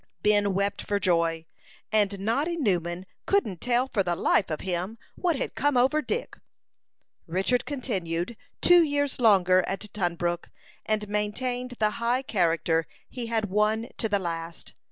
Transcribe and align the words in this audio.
Ben 0.23 0.55
wept 0.55 0.81
for 0.81 0.99
joy, 0.99 1.45
and 1.91 2.17
Noddy 2.19 2.57
Newman 2.57 3.05
"couldn't 3.27 3.61
tell, 3.61 3.87
for 3.87 4.01
the 4.01 4.15
life 4.15 4.49
of 4.49 4.61
him, 4.61 4.97
what 5.13 5.35
had 5.35 5.53
come 5.53 5.77
over 5.77 6.01
Dick." 6.01 6.39
Richard 7.27 7.65
continued 7.65 8.35
two 8.61 8.81
years 8.81 9.19
longer 9.19 9.63
at 9.67 9.93
Tunbrook, 9.93 10.49
and 10.87 11.07
maintained 11.07 11.75
the 11.77 11.91
high 12.01 12.23
character 12.23 12.87
he 13.11 13.27
had 13.27 13.51
won 13.51 13.89
to 13.97 14.09
the 14.09 14.17
last. 14.17 14.73